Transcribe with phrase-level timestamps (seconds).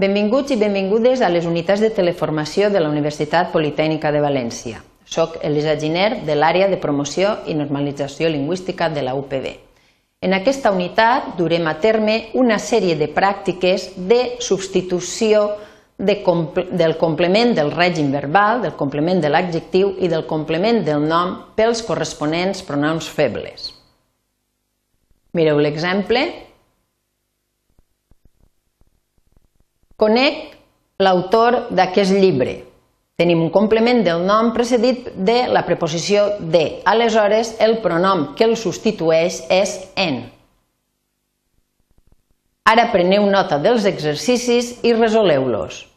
[0.00, 4.78] Benvinguts i benvingudes a les unitats de teleformació de la Universitat Politècnica de València.
[5.04, 9.50] Soc Elisa Giner, de l'àrea de promoció i normalització lingüística de la UPB.
[10.24, 15.50] En aquesta unitat durem a terme una sèrie de pràctiques de substitució
[15.98, 16.16] de,
[16.72, 21.84] del complement del règim verbal, del complement de l'adjectiu i del complement del nom pels
[21.84, 23.74] corresponents pronoms febles.
[25.36, 26.24] Mireu l'exemple.
[30.00, 30.56] Conec
[31.04, 32.54] l'autor d'aquest llibre.
[33.20, 36.80] Tenim un complement del nom precedit de la preposició de.
[36.88, 40.22] Aleshores, el pronom que el substitueix és en.
[42.64, 45.89] Ara preneu nota dels exercicis i resoleu-los.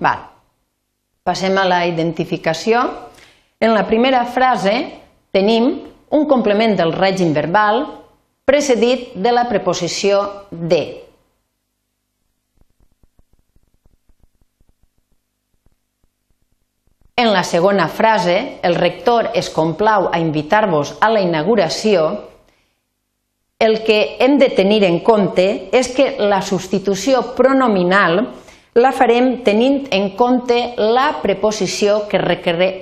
[0.00, 0.24] Val.
[1.22, 2.82] Passem a la identificació.
[3.60, 4.74] En la primera frase
[5.30, 5.70] tenim
[6.16, 7.84] un complement del règim verbal
[8.48, 10.80] precedit de la preposició de.
[17.20, 22.06] En la segona frase, el rector es complau a invitar-vos a la inauguració,
[23.60, 28.22] el que hem de tenir en compte és que la substitució pronominal
[28.74, 32.20] la farem tenint en compte la preposició que,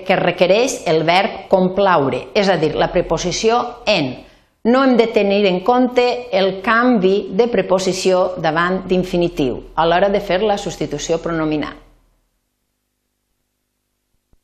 [0.05, 4.13] que requereix el verb complaure, és a dir, la preposició en.
[4.69, 10.21] No hem de tenir en compte el canvi de preposició davant d'infinitiu a l'hora de
[10.21, 11.73] fer la substitució pronominal.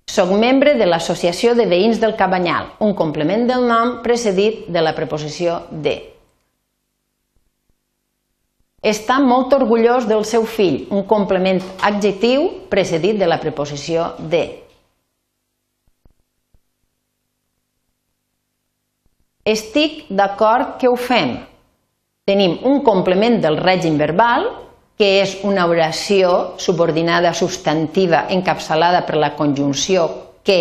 [0.09, 4.95] Soc membre de l'Associació de Veïns del Cabanyal, un complement del nom precedit de la
[4.95, 6.14] preposició de.
[8.85, 14.43] Està molt orgullós del seu fill, un complement adjectiu precedit de la preposició de.
[19.45, 21.33] Estic d'acord que ho fem.
[22.29, 24.51] Tenim un complement del règim verbal,
[25.01, 30.07] que és una oració subordinada substantiva encapçalada per la conjunció
[30.45, 30.61] que.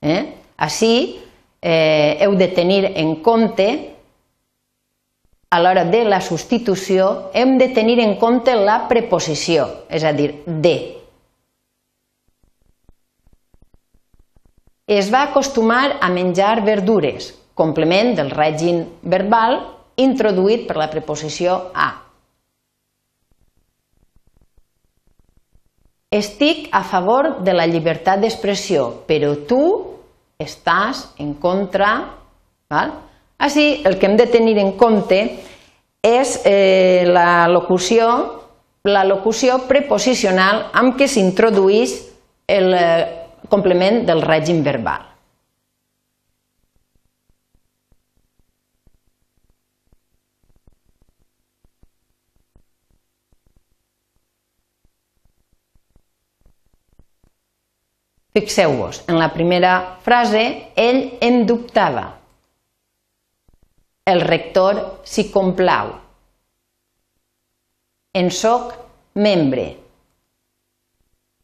[0.00, 0.20] Eh?
[0.56, 0.94] Així
[1.60, 3.68] eh, heu de tenir en compte
[5.54, 10.32] a l'hora de la substitució hem de tenir en compte la preposició, és a dir,
[10.46, 10.74] de.
[14.90, 19.60] Es va acostumar a menjar verdures, complement del règim verbal
[19.94, 21.88] introduït per la preposició a.
[26.10, 29.64] Estic a favor de la llibertat d'expressió, però tu
[30.42, 31.94] estàs en contra...
[32.74, 32.96] Val?
[33.38, 35.20] Així, el que hem de tenir en compte
[36.04, 38.08] és eh, la locució
[38.84, 41.94] la locució preposicional amb què s'introdueix
[42.52, 43.04] el eh,
[43.48, 45.06] complement del règim verbal.
[58.36, 59.72] Fixeu-vos, en la primera
[60.04, 60.44] frase,
[60.76, 62.23] ell en dubtava.
[64.04, 64.78] El rector
[65.08, 65.94] s'hi complau.
[68.20, 68.74] En soc
[69.16, 69.64] membre.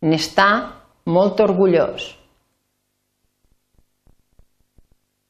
[0.04, 0.48] N'està
[1.16, 2.10] molt orgullós.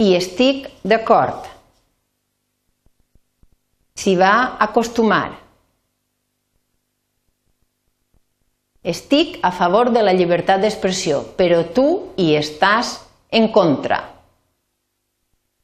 [0.02, 1.46] I estic d'acord.
[3.94, 4.34] S'hi va
[4.66, 5.28] acostumar.
[8.82, 12.96] Estic a favor de la llibertat d'expressió, però tu hi estàs
[13.30, 14.00] en contra.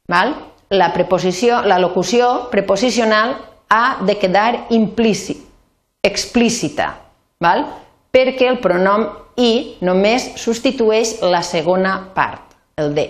[0.06, 0.36] Val?
[0.70, 3.36] La, preposició, la locució preposicional
[3.68, 5.42] ha de quedar implícit,
[6.02, 6.94] explícita,
[7.40, 7.66] val?
[8.16, 9.04] perquè el pronom
[9.36, 13.06] i només substitueix la segona part, el de.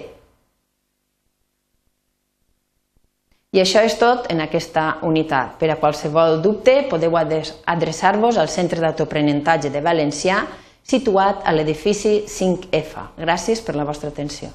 [3.55, 5.55] I això és tot en aquesta unitat.
[5.61, 10.43] Per a qualsevol dubte podeu adreçar-vos al Centre d'Autoaprenentatge de Valencià
[10.83, 13.13] situat a l'edifici 5F.
[13.23, 14.51] Gràcies per la vostra atenció.